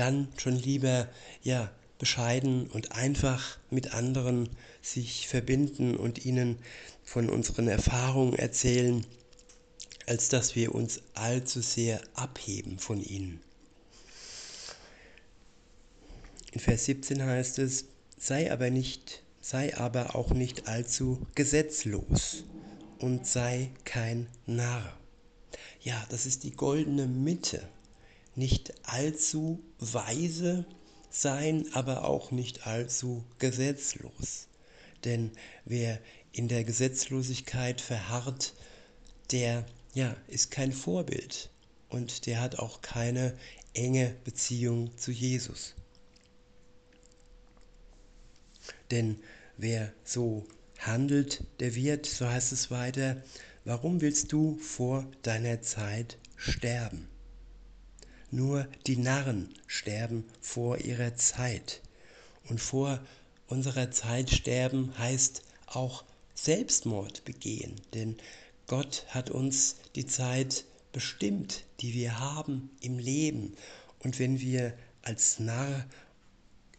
dann 0.00 0.28
schon 0.38 0.56
lieber 0.56 1.08
ja 1.42 1.70
bescheiden 1.98 2.68
und 2.68 2.92
einfach 2.92 3.58
mit 3.68 3.92
anderen 3.92 4.48
sich 4.80 5.28
verbinden 5.28 5.94
und 5.94 6.24
ihnen 6.24 6.58
von 7.04 7.28
unseren 7.28 7.68
Erfahrungen 7.68 8.34
erzählen, 8.34 9.06
als 10.06 10.30
dass 10.30 10.56
wir 10.56 10.74
uns 10.74 11.02
allzu 11.12 11.60
sehr 11.60 12.00
abheben 12.14 12.78
von 12.78 13.02
ihnen. 13.02 13.40
In 16.52 16.60
Vers 16.60 16.86
17 16.86 17.22
heißt 17.22 17.58
es, 17.58 17.84
sei 18.18 18.50
aber 18.50 18.70
nicht, 18.70 19.22
sei 19.42 19.76
aber 19.76 20.16
auch 20.16 20.30
nicht 20.30 20.66
allzu 20.66 21.26
gesetzlos 21.34 22.44
und 22.98 23.26
sei 23.26 23.70
kein 23.84 24.28
Narr. 24.46 24.96
Ja, 25.82 26.06
das 26.08 26.24
ist 26.24 26.42
die 26.44 26.52
goldene 26.52 27.06
Mitte 27.06 27.68
nicht 28.40 28.72
allzu 28.88 29.62
weise 29.78 30.64
sein, 31.10 31.66
aber 31.74 32.04
auch 32.04 32.30
nicht 32.30 32.66
allzu 32.66 33.22
gesetzlos. 33.38 34.48
Denn 35.04 35.30
wer 35.66 36.00
in 36.32 36.48
der 36.48 36.64
Gesetzlosigkeit 36.64 37.82
verharrt, 37.82 38.54
der 39.30 39.66
ja, 39.92 40.16
ist 40.26 40.50
kein 40.50 40.72
Vorbild 40.72 41.50
und 41.90 42.24
der 42.24 42.40
hat 42.40 42.58
auch 42.58 42.80
keine 42.80 43.36
enge 43.74 44.16
Beziehung 44.24 44.96
zu 44.96 45.12
Jesus. 45.12 45.74
Denn 48.90 49.20
wer 49.58 49.92
so 50.02 50.46
handelt, 50.78 51.44
der 51.60 51.74
wird, 51.74 52.06
so 52.06 52.26
heißt 52.26 52.52
es 52.52 52.70
weiter, 52.70 53.22
warum 53.66 54.00
willst 54.00 54.32
du 54.32 54.56
vor 54.56 55.06
deiner 55.20 55.60
Zeit 55.60 56.16
sterben? 56.36 57.09
Nur 58.30 58.68
die 58.86 58.96
Narren 58.96 59.48
sterben 59.66 60.24
vor 60.40 60.78
ihrer 60.78 61.16
Zeit. 61.16 61.80
Und 62.48 62.60
vor 62.60 63.00
unserer 63.48 63.90
Zeit 63.90 64.30
sterben 64.30 64.96
heißt 64.98 65.42
auch 65.66 66.04
Selbstmord 66.34 67.24
begehen, 67.24 67.74
denn 67.92 68.16
Gott 68.66 69.04
hat 69.08 69.30
uns 69.30 69.76
die 69.96 70.06
Zeit 70.06 70.64
bestimmt, 70.92 71.64
die 71.80 71.92
wir 71.92 72.18
haben 72.18 72.70
im 72.80 72.98
Leben. 72.98 73.54
Und 73.98 74.18
wenn 74.18 74.40
wir 74.40 74.74
als 75.02 75.40
Narr 75.40 75.84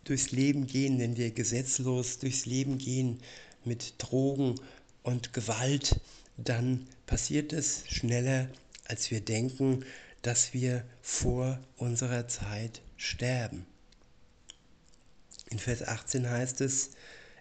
durchs 0.05 0.31
Leben 0.31 0.67
gehen, 0.67 0.99
wenn 0.99 1.17
wir 1.17 1.31
gesetzlos 1.31 2.19
durchs 2.19 2.45
Leben 2.45 2.77
gehen 2.77 3.19
mit 3.65 3.95
Drogen 3.97 4.55
und 5.03 5.33
Gewalt, 5.33 5.99
dann 6.37 6.87
passiert 7.05 7.53
es 7.53 7.83
schneller, 7.87 8.47
als 8.85 9.11
wir 9.11 9.21
denken, 9.21 9.85
dass 10.21 10.53
wir 10.53 10.85
vor 11.01 11.59
unserer 11.77 12.27
Zeit 12.27 12.81
sterben. 12.97 13.65
In 15.49 15.59
Vers 15.59 15.83
18 15.83 16.29
heißt 16.29 16.61
es, 16.61 16.91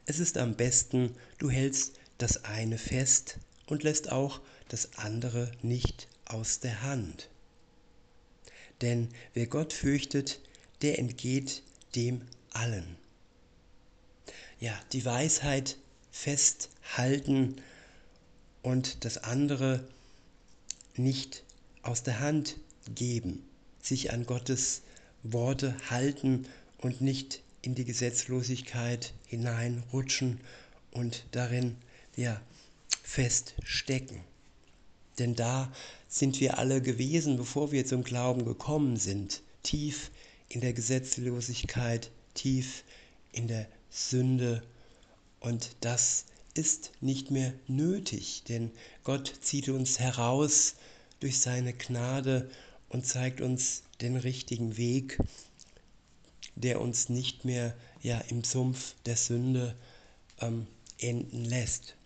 es 0.07 0.19
ist 0.19 0.39
am 0.39 0.57
besten, 0.57 1.15
du 1.39 1.51
hältst 1.51 2.01
das 2.19 2.45
eine 2.45 2.79
fest 2.79 3.39
und 3.67 3.83
lässt 3.83 4.11
auch 4.11 4.41
das 4.69 4.97
andere 4.97 5.51
nicht 5.63 6.09
aus 6.25 6.61
der 6.61 6.83
Hand. 6.83 7.29
Denn 8.81 9.09
wer 9.35 9.47
Gott 9.47 9.73
fürchtet, 9.73 10.41
der 10.83 10.99
entgeht 10.99 11.63
dem 11.95 12.23
allen. 12.53 12.97
Ja, 14.59 14.79
die 14.93 15.05
Weisheit 15.05 15.77
festhalten 16.11 17.57
und 18.63 19.05
das 19.05 19.19
andere 19.19 19.87
nicht 20.97 21.45
aus 21.83 22.03
der 22.03 22.21
Hand 22.21 22.57
geben, 22.95 23.43
sich 23.81 24.13
an 24.13 24.27
Gottes 24.27 24.83
Worte 25.23 25.77
halten 25.89 26.47
und 26.79 27.01
nicht 27.01 27.43
in 27.63 27.75
die 27.75 27.85
Gesetzlosigkeit 27.85 29.13
hineinrutschen 29.27 30.41
und 30.93 31.25
darin 31.33 31.77
ja 32.17 32.41
feststecken. 33.03 34.21
Denn 35.19 35.35
da 35.35 35.71
sind 36.09 36.41
wir 36.41 36.59
alle 36.59 36.81
gewesen, 36.81 37.37
bevor 37.37 37.73
wir 37.73 37.85
zum 37.85 38.03
Glauben 38.03 38.45
gekommen 38.45 38.97
sind, 38.97 39.43
tief 39.63 40.11
in 40.49 40.61
der 40.61 40.73
Gesetzlosigkeit, 40.73 42.11
tief 42.35 42.85
in 43.33 43.47
der 43.47 43.67
Sünde. 43.91 44.63
Und 45.41 45.77
das 45.81 46.25
ist 46.55 46.93
nicht 47.01 47.31
mehr 47.31 47.53
nötig, 47.69 48.45
denn 48.49 48.71
Gott 49.05 49.33
zieht 49.41 49.69
uns 49.69 50.01
heraus 50.01 50.75
durch 51.21 51.39
seine 51.41 51.75
Gnade 51.75 52.51
und 52.91 53.07
zeigt 53.07 53.41
uns 53.41 53.85
den 54.03 54.17
richtigen 54.17 54.77
Weg, 54.77 55.19
der 56.57 56.81
uns 56.81 57.09
nicht 57.09 57.47
mehr 57.47 57.75
ja, 58.03 58.19
im 58.29 58.45
Sumpf 58.45 58.95
der 59.07 59.17
Sünde 59.17 59.75
ähm, 60.41 60.67
enden 60.99 61.45
lässt. 61.45 61.97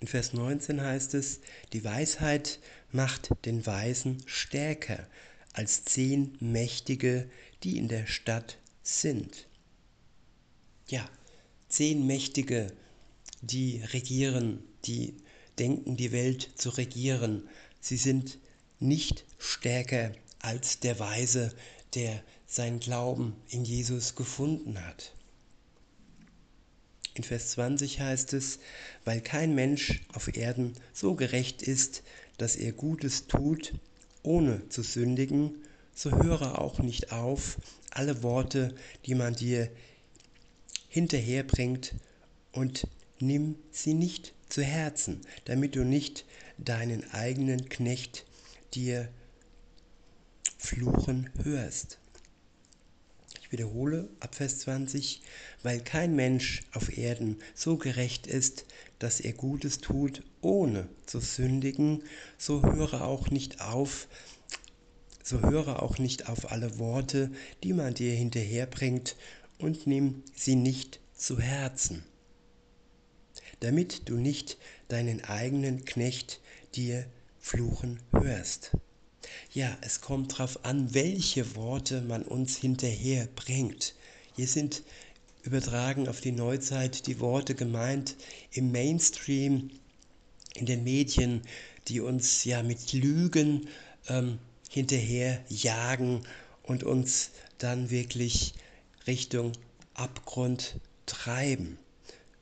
In 0.00 0.06
Vers 0.06 0.32
19 0.32 0.80
heißt 0.80 1.14
es, 1.14 1.40
die 1.72 1.84
Weisheit 1.84 2.58
macht 2.90 3.30
den 3.44 3.64
Weisen 3.66 4.22
stärker 4.26 5.06
als 5.52 5.84
zehn 5.84 6.36
Mächtige, 6.40 7.30
die 7.62 7.78
in 7.78 7.88
der 7.88 8.06
Stadt 8.06 8.58
sind. 8.82 9.46
Ja, 10.88 11.08
zehn 11.68 12.06
Mächtige, 12.06 12.72
die 13.42 13.82
regieren, 13.92 14.62
die 14.84 15.14
denken, 15.58 15.96
die 15.96 16.12
Welt 16.12 16.50
zu 16.56 16.70
regieren. 16.70 17.48
Sie 17.80 17.96
sind 17.96 18.38
nicht 18.80 19.24
stärker 19.38 20.12
als 20.40 20.80
der 20.80 20.98
Weise, 20.98 21.54
der 21.94 22.22
sein 22.46 22.80
Glauben 22.80 23.36
in 23.48 23.64
Jesus 23.64 24.16
gefunden 24.16 24.84
hat. 24.84 25.14
In 27.14 27.24
Vers 27.24 27.50
20 27.50 28.00
heißt 28.00 28.32
es, 28.32 28.58
weil 29.04 29.20
kein 29.20 29.54
Mensch 29.54 30.00
auf 30.14 30.34
Erden 30.34 30.74
so 30.92 31.14
gerecht 31.14 31.62
ist, 31.62 32.02
dass 32.38 32.56
er 32.56 32.72
Gutes 32.72 33.26
tut, 33.26 33.74
ohne 34.22 34.68
zu 34.68 34.82
sündigen, 34.82 35.56
so 35.94 36.10
höre 36.10 36.58
auch 36.58 36.78
nicht 36.78 37.12
auf, 37.12 37.58
alle 37.90 38.22
Worte, 38.22 38.74
die 39.06 39.14
man 39.14 39.34
dir 39.34 39.70
hinterherbringt, 40.88 41.94
und 42.52 42.86
nimm 43.20 43.56
sie 43.70 43.94
nicht 43.94 44.34
zu 44.48 44.62
Herzen, 44.62 45.20
damit 45.44 45.76
du 45.76 45.84
nicht 45.84 46.24
deinen 46.58 47.08
eigenen 47.12 47.68
Knecht 47.68 48.24
dir 48.74 49.08
fluchen 50.58 51.30
hörst. 51.42 51.98
Ich 53.40 53.52
wiederhole 53.52 54.08
ab 54.20 54.34
Vers 54.34 54.60
20, 54.60 55.22
weil 55.62 55.80
kein 55.80 56.14
Mensch 56.14 56.62
auf 56.72 56.96
Erden 56.96 57.36
so 57.54 57.76
gerecht 57.76 58.26
ist, 58.26 58.64
dass 59.00 59.18
er 59.20 59.32
Gutes 59.32 59.78
tut, 59.78 60.22
ohne 60.40 60.88
zu 61.06 61.20
sündigen, 61.20 62.02
so 62.38 62.62
höre 62.62 63.02
auch 63.02 63.30
nicht 63.30 63.60
auf, 63.60 64.06
so 65.22 65.40
höre 65.40 65.82
auch 65.82 65.98
nicht 65.98 66.28
auf 66.28 66.52
alle 66.52 66.78
Worte, 66.78 67.30
die 67.64 67.72
man 67.72 67.94
dir 67.94 68.12
hinterherbringt, 68.12 69.16
und 69.58 69.86
nimm 69.86 70.22
sie 70.34 70.56
nicht 70.56 71.00
zu 71.14 71.38
Herzen, 71.38 72.02
damit 73.60 74.08
du 74.08 74.16
nicht 74.16 74.58
deinen 74.88 75.22
eigenen 75.24 75.84
Knecht 75.84 76.40
dir 76.74 77.04
fluchen 77.40 77.98
hörst. 78.12 78.76
Ja, 79.52 79.76
es 79.80 80.00
kommt 80.00 80.32
darauf 80.32 80.64
an, 80.64 80.94
welche 80.94 81.56
Worte 81.56 82.02
man 82.02 82.22
uns 82.22 82.56
hinterher 82.56 83.28
bringt. 83.34 83.94
Hier 84.36 84.46
sind 84.46 84.82
übertragen 85.42 86.08
auf 86.08 86.20
die 86.20 86.32
Neuzeit 86.32 87.06
die 87.06 87.18
Worte 87.18 87.54
gemeint 87.54 88.16
im 88.52 88.70
Mainstream, 88.70 89.70
in 90.54 90.66
den 90.66 90.84
Medien, 90.84 91.42
die 91.88 92.00
uns 92.00 92.44
ja 92.44 92.62
mit 92.62 92.92
Lügen 92.92 93.68
ähm, 94.08 94.38
hinterher 94.68 95.42
jagen 95.48 96.22
und 96.62 96.84
uns 96.84 97.30
dann 97.58 97.90
wirklich 97.90 98.54
Richtung 99.06 99.52
Abgrund 99.94 100.76
treiben. 101.06 101.78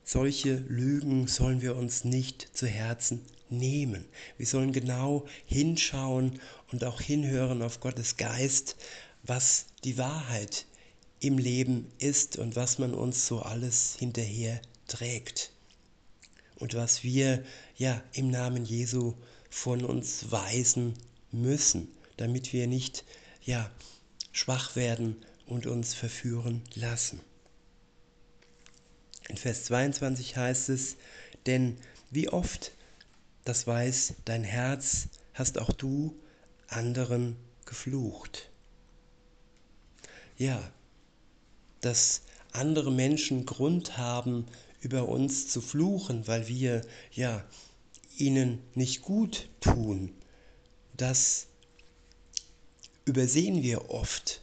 Solche 0.04 0.56
Lügen 0.56 1.28
sollen 1.28 1.62
wir 1.62 1.76
uns 1.76 2.04
nicht 2.04 2.48
zu 2.52 2.66
Herzen 2.66 3.20
nehmen. 3.50 4.04
Wir 4.36 4.46
sollen 4.46 4.72
genau 4.72 5.26
hinschauen 5.46 6.40
und 6.72 6.84
auch 6.84 7.00
hinhören 7.00 7.62
auf 7.62 7.80
Gottes 7.80 8.16
Geist, 8.16 8.76
was 9.22 9.66
die 9.84 9.98
Wahrheit 9.98 10.66
im 11.20 11.38
Leben 11.38 11.90
ist 11.98 12.36
und 12.36 12.56
was 12.56 12.78
man 12.78 12.94
uns 12.94 13.26
so 13.26 13.40
alles 13.40 13.96
hinterher 13.98 14.60
trägt. 14.86 15.50
Und 16.56 16.74
was 16.74 17.04
wir 17.04 17.44
ja 17.76 18.02
im 18.12 18.30
Namen 18.30 18.64
Jesu 18.64 19.14
von 19.50 19.84
uns 19.84 20.30
weisen 20.30 20.94
müssen, 21.30 21.88
damit 22.16 22.52
wir 22.52 22.66
nicht 22.66 23.04
ja 23.42 23.70
schwach 24.32 24.76
werden 24.76 25.16
und 25.46 25.66
uns 25.66 25.94
verführen 25.94 26.62
lassen. 26.74 27.20
In 29.28 29.36
Vers 29.36 29.64
22 29.64 30.36
heißt 30.36 30.68
es, 30.70 30.96
denn 31.46 31.76
wie 32.10 32.28
oft 32.28 32.72
das 33.48 33.66
weiß 33.66 34.16
dein 34.26 34.44
Herz, 34.44 35.08
hast 35.32 35.56
auch 35.56 35.72
du 35.72 36.14
anderen 36.66 37.34
geflucht. 37.64 38.50
Ja, 40.36 40.70
dass 41.80 42.20
andere 42.52 42.92
Menschen 42.92 43.46
Grund 43.46 43.96
haben, 43.96 44.44
über 44.80 45.08
uns 45.08 45.48
zu 45.48 45.62
fluchen, 45.62 46.28
weil 46.28 46.46
wir 46.46 46.82
ja 47.10 47.42
ihnen 48.18 48.58
nicht 48.74 49.00
gut 49.00 49.48
tun. 49.60 50.12
Das 50.94 51.46
übersehen 53.06 53.62
wir 53.62 53.88
oft. 53.88 54.42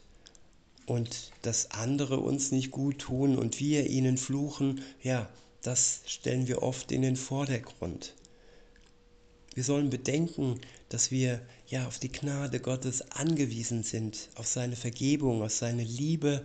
Und 0.84 1.30
dass 1.42 1.70
andere 1.70 2.18
uns 2.18 2.50
nicht 2.50 2.72
gut 2.72 2.98
tun 2.98 3.38
und 3.38 3.60
wir 3.60 3.88
ihnen 3.88 4.18
fluchen, 4.18 4.82
ja, 5.00 5.30
das 5.62 6.00
stellen 6.06 6.48
wir 6.48 6.62
oft 6.62 6.90
in 6.90 7.02
den 7.02 7.16
Vordergrund. 7.16 8.12
Wir 9.56 9.64
sollen 9.64 9.88
bedenken, 9.88 10.60
dass 10.90 11.10
wir 11.10 11.40
ja 11.66 11.86
auf 11.86 11.98
die 11.98 12.12
Gnade 12.12 12.60
Gottes 12.60 13.10
angewiesen 13.12 13.84
sind, 13.84 14.28
auf 14.34 14.46
seine 14.46 14.76
Vergebung, 14.76 15.42
auf 15.42 15.50
seine 15.50 15.82
Liebe 15.82 16.44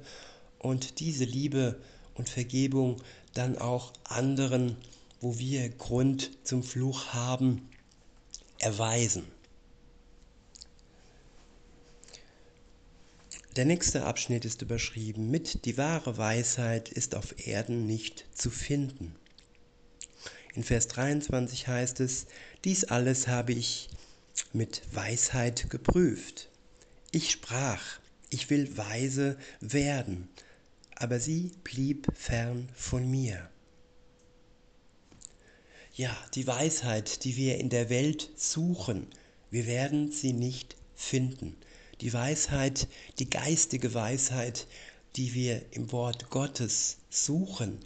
und 0.60 1.02
diese 1.02 1.26
Liebe 1.26 1.78
und 2.15 2.30
Vergebung 2.30 3.02
dann 3.34 3.58
auch 3.58 3.91
anderen, 4.06 4.78
wo 5.19 5.38
wir 5.38 5.67
Grund 5.67 6.32
zum 6.45 6.63
Fluch 6.63 7.08
haben, 7.08 7.69
erweisen. 8.60 9.24
Der 13.58 13.65
nächste 13.65 14.06
Abschnitt 14.06 14.45
ist 14.45 14.62
überschrieben 14.62 15.30
mit 15.30 15.65
Die 15.65 15.78
wahre 15.78 16.17
Weisheit 16.17 16.88
ist 16.88 17.15
auf 17.15 17.45
Erden 17.45 17.86
nicht 17.88 18.26
zu 18.34 18.50
finden. 18.50 19.17
In 20.54 20.63
Vers 20.63 20.88
23 20.89 21.67
heißt 21.67 22.02
es, 22.02 22.28
dies 22.63 22.86
alles 22.86 23.28
habe 23.28 23.54
ich 23.54 23.89
mit 24.54 24.82
Weisheit 24.91 25.69
geprüft. 25.69 26.50
Ich 27.12 27.32
sprach, 27.32 27.82
ich 28.30 28.50
will 28.50 28.78
weise 28.78 29.38
werden, 29.60 30.30
aber 30.95 31.19
sie 31.19 31.52
blieb 31.63 32.08
fern 32.15 32.69
von 32.76 33.10
mir. 33.10 33.50
Ja, 35.95 36.15
die 36.36 36.47
Weisheit, 36.47 37.26
die 37.26 37.36
wir 37.36 37.58
in 37.58 37.69
der 37.69 37.89
Welt 37.89 38.30
suchen, 38.36 39.08
wir 39.50 39.65
werden 39.65 40.12
sie 40.12 40.32
nicht 40.32 40.78
finden. 40.95 41.58
Die 42.00 42.13
Weisheit, 42.13 42.88
die 43.19 43.30
geistige 43.30 43.93
Weisheit, 43.93 44.67
die 45.17 45.34
wir 45.34 45.62
im 45.71 45.91
Wort 45.91 46.30
Gottes 46.30 46.97
suchen. 47.10 47.80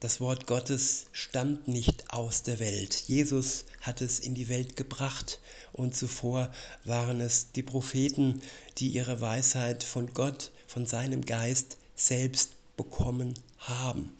Das 0.00 0.20
Wort 0.20 0.46
Gottes 0.46 1.06
stammt 1.10 1.66
nicht 1.66 2.12
aus 2.12 2.44
der 2.44 2.60
Welt. 2.60 3.02
Jesus 3.08 3.64
hat 3.80 4.00
es 4.00 4.20
in 4.20 4.36
die 4.36 4.48
Welt 4.48 4.76
gebracht 4.76 5.40
und 5.72 5.96
zuvor 5.96 6.52
waren 6.84 7.20
es 7.20 7.50
die 7.50 7.64
Propheten, 7.64 8.40
die 8.78 8.90
ihre 8.90 9.20
Weisheit 9.20 9.82
von 9.82 10.14
Gott, 10.14 10.52
von 10.68 10.86
seinem 10.86 11.24
Geist 11.24 11.78
selbst 11.96 12.52
bekommen 12.76 13.34
haben. 13.58 14.16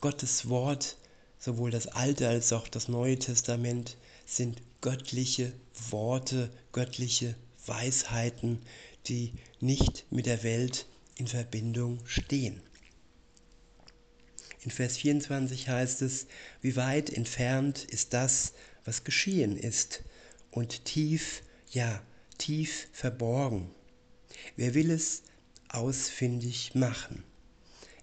Gottes 0.00 0.48
Wort, 0.48 0.96
sowohl 1.38 1.70
das 1.70 1.88
Alte 1.88 2.26
als 2.26 2.54
auch 2.54 2.68
das 2.68 2.88
Neue 2.88 3.18
Testament, 3.18 3.98
sind 4.24 4.62
göttliche 4.80 5.52
Worte, 5.90 6.48
göttliche 6.72 7.34
Weisheiten, 7.66 8.62
die 9.06 9.34
nicht 9.60 10.06
mit 10.10 10.24
der 10.24 10.42
Welt 10.44 10.86
in 11.16 11.26
Verbindung 11.26 11.98
stehen. 12.06 12.62
In 14.66 14.72
Vers 14.72 14.96
24 14.96 15.68
heißt 15.68 16.02
es, 16.02 16.26
wie 16.60 16.74
weit 16.74 17.08
entfernt 17.08 17.84
ist 17.84 18.12
das, 18.12 18.52
was 18.84 19.04
geschehen 19.04 19.56
ist, 19.56 20.02
und 20.50 20.84
tief, 20.84 21.44
ja, 21.70 22.02
tief 22.36 22.88
verborgen. 22.90 23.70
Wer 24.56 24.74
will 24.74 24.90
es 24.90 25.22
ausfindig 25.68 26.74
machen? 26.74 27.22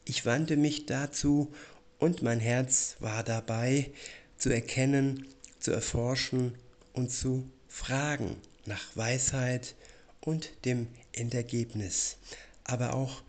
Ich 0.06 0.26
wandte 0.26 0.56
mich 0.56 0.86
dazu, 0.86 1.54
und 2.00 2.22
mein 2.22 2.40
Herz 2.40 2.96
war 3.00 3.26
dabei, 3.26 3.92
zu 4.38 4.50
erkennen, 4.50 5.28
zu 5.60 5.72
erforschen 5.72 6.58
und 6.94 7.12
zu 7.12 7.50
fragen 7.68 8.38
nach 8.66 8.96
Weisheit 8.96 9.76
und 10.22 10.50
dem 10.64 10.88
Endergebnis, 11.12 12.16
aber 12.64 12.94
auch 12.94 13.22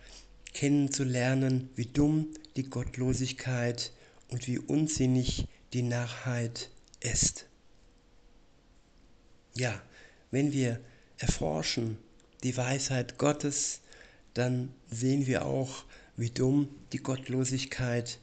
kennenzulernen, 0.52 1.70
wie 1.74 1.86
dumm 1.86 2.28
die 2.56 2.64
Gottlosigkeit 2.64 3.92
und 4.28 4.46
wie 4.46 4.58
unsinnig 4.58 5.46
die 5.72 5.82
Narrheit 5.82 6.70
ist. 7.00 7.46
Ja, 9.54 9.80
wenn 10.30 10.52
wir 10.52 10.80
erforschen 11.18 11.98
die 12.42 12.56
Weisheit 12.56 13.18
Gottes, 13.18 13.80
dann 14.34 14.72
sehen 14.90 15.26
wir 15.26 15.46
auch, 15.46 15.84
wie 16.16 16.30
dumm 16.30 16.68
die 16.92 16.98
Gottlosigkeit 16.98 18.18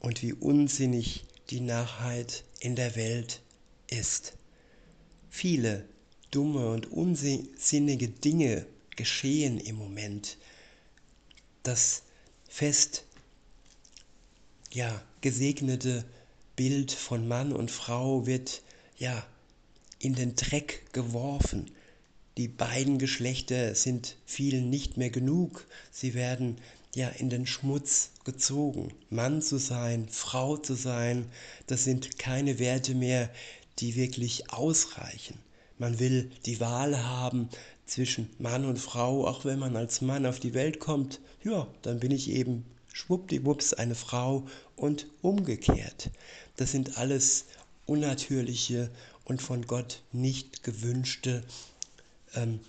und 0.00 0.22
wie 0.22 0.32
unsinnig 0.32 1.24
die 1.50 1.60
Narrheit 1.60 2.44
in 2.60 2.76
der 2.76 2.96
Welt 2.96 3.42
ist. 3.90 4.34
Viele 5.30 5.86
dumme 6.30 6.68
und 6.68 6.90
unsinnige 6.90 8.08
Dinge 8.08 8.66
geschehen 8.96 9.58
im 9.58 9.76
Moment. 9.76 10.38
Das 11.62 12.02
fest 12.48 13.04
ja 14.74 15.02
gesegnete 15.20 16.04
Bild 16.56 16.92
von 16.92 17.26
Mann 17.26 17.52
und 17.52 17.70
Frau 17.70 18.26
wird 18.26 18.62
ja 18.98 19.24
in 19.98 20.14
den 20.14 20.34
Dreck 20.34 20.92
geworfen. 20.92 21.70
Die 22.36 22.48
beiden 22.48 22.98
Geschlechter 22.98 23.74
sind 23.74 24.16
vielen 24.26 24.70
nicht 24.70 24.96
mehr 24.96 25.10
genug. 25.10 25.66
Sie 25.92 26.14
werden 26.14 26.58
ja 26.94 27.08
in 27.08 27.30
den 27.30 27.46
Schmutz 27.46 28.10
gezogen. 28.24 28.92
Mann 29.10 29.42
zu 29.42 29.58
sein, 29.58 30.08
Frau 30.10 30.56
zu 30.56 30.74
sein, 30.74 31.26
das 31.68 31.84
sind 31.84 32.18
keine 32.18 32.58
Werte 32.58 32.94
mehr, 32.94 33.30
die 33.78 33.94
wirklich 33.94 34.52
ausreichen. 34.52 35.38
Man 35.78 35.98
will 36.00 36.30
die 36.46 36.60
Wahl 36.60 37.02
haben 37.04 37.48
zwischen 37.86 38.30
Mann 38.38 38.64
und 38.64 38.78
Frau, 38.78 39.26
auch 39.26 39.44
wenn 39.44 39.58
man 39.58 39.76
als 39.76 40.00
Mann 40.00 40.26
auf 40.26 40.40
die 40.40 40.54
Welt 40.54 40.80
kommt, 40.80 41.20
ja, 41.42 41.66
dann 41.82 42.00
bin 42.00 42.10
ich 42.10 42.30
eben 42.30 42.64
schwuppdiwupps 42.94 43.74
eine 43.74 43.96
Frau 43.96 44.46
und 44.76 45.06
umgekehrt. 45.22 46.10
Das 46.56 46.72
sind 46.72 46.98
alles 46.98 47.46
unnatürliche 47.86 48.90
und 49.24 49.42
von 49.42 49.66
Gott 49.66 50.02
nicht 50.12 50.62
gewünschte 50.62 51.44
ähm, 52.34 52.60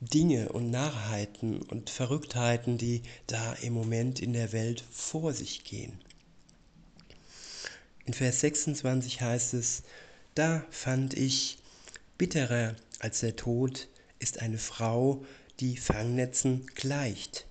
Dinge 0.00 0.50
und 0.50 0.70
Narrheiten 0.70 1.60
und 1.62 1.90
Verrücktheiten, 1.90 2.78
die 2.78 3.02
da 3.26 3.52
im 3.54 3.74
Moment 3.74 4.20
in 4.20 4.32
der 4.32 4.52
Welt 4.52 4.82
vor 4.90 5.34
sich 5.34 5.64
gehen. 5.64 6.00
In 8.06 8.14
Vers 8.14 8.40
26 8.40 9.20
heißt 9.20 9.54
es, 9.54 9.82
da 10.34 10.64
fand 10.70 11.14
ich 11.14 11.58
Bitterer 12.16 12.74
als 12.98 13.20
der 13.20 13.36
Tod 13.36 13.88
ist 14.18 14.40
eine 14.40 14.58
Frau, 14.58 15.24
die 15.58 15.76
Fangnetzen 15.76 16.66
gleicht, 16.74 17.46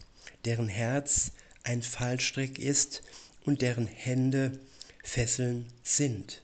deren 0.46 0.68
Herz 0.68 1.32
ein 1.70 1.84
Fallstrick 1.84 2.58
ist 2.58 3.04
und 3.46 3.62
deren 3.62 3.86
Hände 3.86 4.60
Fesseln 5.04 5.68
sind. 5.84 6.42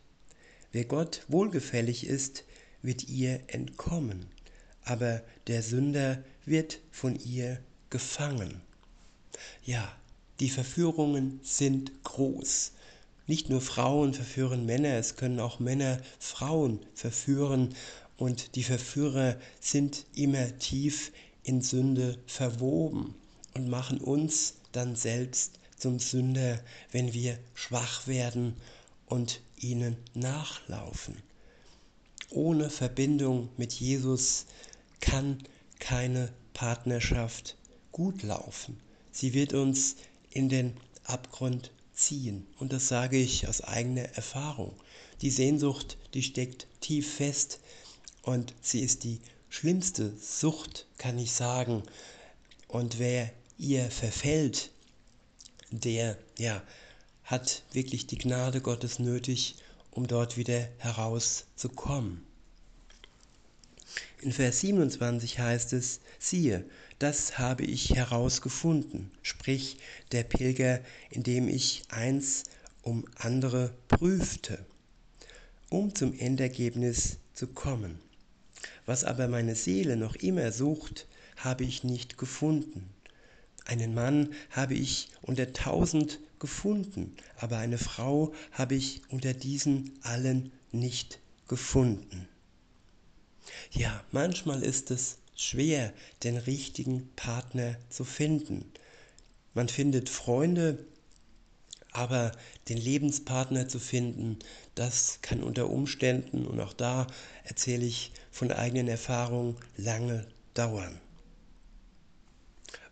Wer 0.72 0.86
Gott 0.86 1.24
wohlgefällig 1.28 2.06
ist, 2.06 2.44
wird 2.84 3.10
ihr 3.10 3.40
entkommen, 3.48 4.28
aber 4.84 5.24
der 5.48 5.64
Sünder 5.64 6.24
wird 6.46 6.80
von 6.92 7.16
ihr 7.16 7.60
gefangen. 7.90 8.62
Ja, 9.64 9.92
die 10.40 10.52
Verführungen 10.52 11.40
sind 11.42 11.92
groß. 12.04 12.74
Nicht 13.26 13.50
nur 13.50 13.62
Frauen 13.62 14.14
verführen 14.14 14.68
Männer, 14.68 14.94
es 14.94 15.16
können 15.16 15.40
auch 15.40 15.60
Männer 15.60 16.00
Frauen 16.20 16.86
verführen 16.94 17.74
und 18.18 18.56
die 18.56 18.64
Verführer 18.64 19.38
sind 19.60 20.06
immer 20.14 20.60
tief 20.60 21.12
in 21.42 21.64
Sünde 21.64 22.20
verwoben 22.28 23.16
und 23.56 23.70
machen 23.70 24.00
uns 24.00 24.56
dann 24.72 24.96
selbst 24.96 25.60
zum 25.78 26.00
Sünder, 26.00 26.60
wenn 26.92 27.14
wir 27.14 27.40
schwach 27.54 28.08
werden 28.08 28.56
und 29.08 29.42
ihnen 29.58 29.98
nachlaufen. 30.14 31.16
Ohne 32.30 32.70
Verbindung 32.70 33.50
mit 33.58 33.74
Jesus 33.74 34.46
kann 35.00 35.44
keine 35.80 36.32
Partnerschaft 36.54 37.56
gut 37.92 38.24
laufen. 38.24 38.80
Sie 39.12 39.34
wird 39.34 39.54
uns 39.54 39.96
in 40.30 40.50
den 40.50 40.76
Abgrund 41.06 41.72
ziehen. 41.94 42.46
Und 42.60 42.74
das 42.74 42.88
sage 42.88 43.18
ich 43.18 43.48
aus 43.48 43.62
eigener 43.62 44.04
Erfahrung. 44.16 44.74
Die 45.22 45.30
Sehnsucht, 45.30 45.98
die 46.14 46.24
steckt 46.24 46.68
tief 46.82 47.16
fest 47.16 47.60
und 48.22 48.54
sie 48.62 48.82
ist 48.82 49.04
die 49.06 49.22
schlimmste 49.50 50.12
Sucht, 50.18 50.88
kann 50.98 51.18
ich 51.18 51.32
sagen. 51.32 51.84
Und 52.68 53.00
wer 53.00 53.32
ihr 53.58 53.90
verfällt, 53.90 54.72
der 55.72 56.18
ja, 56.38 56.62
hat 57.24 57.64
wirklich 57.72 58.08
die 58.08 58.18
Gnade 58.18 58.62
Gottes 58.62 59.00
nötig, 59.00 59.56
um 59.92 60.08
dort 60.08 60.38
wieder 60.38 60.68
herauszukommen. 60.78 62.26
In 64.22 64.32
Vers 64.32 64.62
27 64.62 65.40
heißt 65.40 65.74
es, 65.74 66.00
siehe, 66.20 66.66
das 67.00 67.38
habe 67.38 67.64
ich 67.64 67.96
herausgefunden, 67.96 69.12
sprich 69.22 69.78
der 70.12 70.24
Pilger, 70.24 70.82
indem 71.10 71.48
ich 71.48 71.84
eins 71.90 72.44
um 72.82 73.06
andere 73.16 73.74
prüfte, 73.88 74.66
um 75.70 75.94
zum 75.94 76.18
Endergebnis 76.18 77.18
zu 77.34 77.48
kommen. 77.48 78.00
Was 78.86 79.04
aber 79.04 79.28
meine 79.28 79.56
Seele 79.56 79.98
noch 79.98 80.16
immer 80.16 80.52
sucht, 80.52 81.08
habe 81.38 81.64
ich 81.64 81.84
nicht 81.84 82.18
gefunden. 82.18 82.95
Einen 83.66 83.96
Mann 83.96 84.34
habe 84.52 84.76
ich 84.76 85.10
unter 85.22 85.52
tausend 85.52 86.20
gefunden, 86.40 87.16
aber 87.38 87.58
eine 87.58 87.80
Frau 87.80 88.34
habe 88.52 88.76
ich 88.76 89.02
unter 89.10 89.34
diesen 89.34 89.92
allen 90.04 90.52
nicht 90.72 91.20
gefunden. 91.48 92.28
Ja, 93.72 94.04
manchmal 94.12 94.64
ist 94.64 94.92
es 94.92 95.18
schwer, 95.36 95.94
den 96.24 96.38
richtigen 96.38 97.10
Partner 97.16 97.76
zu 97.90 98.04
finden. 98.04 98.72
Man 99.54 99.68
findet 99.68 100.10
Freunde, 100.10 100.86
aber 101.92 102.34
den 102.70 102.78
Lebenspartner 102.78 103.68
zu 103.68 103.80
finden, 103.80 104.38
das 104.76 105.20
kann 105.22 105.42
unter 105.42 105.70
Umständen, 105.70 106.46
und 106.46 106.60
auch 106.60 106.74
da 106.74 107.08
erzähle 107.46 107.86
ich 107.86 108.12
von 108.32 108.52
eigenen 108.52 108.90
Erfahrungen, 108.90 109.56
lange 109.78 110.28
dauern. 110.54 111.00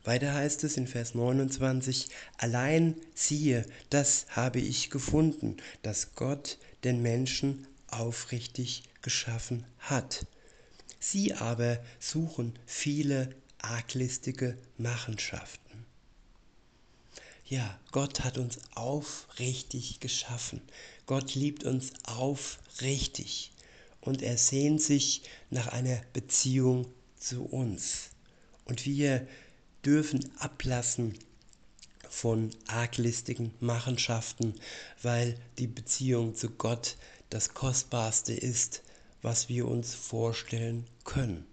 Weiter 0.04 0.34
heißt 0.34 0.66
es 0.66 0.76
in 0.76 0.88
Vers 0.88 1.16
29, 1.16 2.10
allein 2.38 2.96
siehe, 3.14 3.66
das 3.90 4.26
habe 4.30 4.60
ich 4.60 4.90
gefunden, 4.90 5.58
dass 5.82 6.16
Gott 6.16 6.58
den 6.84 7.02
Menschen 7.02 7.68
aufrichtig 7.88 8.84
geschaffen 9.02 9.66
hat. 9.80 10.26
Sie 11.00 11.34
aber 11.34 11.80
suchen 12.00 12.60
viele 12.66 13.34
arglistige 13.60 14.58
Machenschaften. 14.78 15.86
Ja, 17.46 17.80
Gott 17.92 18.22
hat 18.22 18.38
uns 18.38 18.60
aufrichtig 18.74 20.00
geschaffen. 20.00 20.62
Gott 21.06 21.36
liebt 21.36 21.64
uns 21.64 21.92
aufrichtig 22.04 23.52
und 24.02 24.22
er 24.22 24.38
sehnt 24.38 24.82
sich 24.82 25.24
nach 25.50 25.68
einer 25.68 26.02
Beziehung 26.14 26.88
zu 27.18 27.44
uns. 27.46 28.10
Und 28.66 28.86
wir 28.86 29.28
dürfen 29.86 30.30
ablassen 30.40 31.18
von 32.10 32.52
arglistigen 32.68 33.54
Machenschaften, 33.60 34.54
weil 35.02 35.36
die 35.58 35.68
Beziehung 35.68 36.36
zu 36.36 36.50
Gott 36.50 36.96
das 37.30 37.54
Kostbarste 37.54 38.34
ist, 38.34 38.84
was 39.22 39.50
wir 39.50 39.68
uns 39.68 39.96
vorstellen 39.96 40.86
können. 41.04 41.46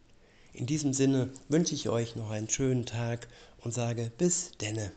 In 0.53 0.67
diesem 0.67 0.93
Sinne 0.93 1.31
wünsche 1.49 1.75
ich 1.75 1.89
euch 1.89 2.17
noch 2.17 2.31
einen 2.31 2.51
schönen 2.51 2.85
Tag 2.85 3.29
und 3.59 3.73
sage 3.73 4.11
bis 4.19 4.53
denne. 4.61 4.93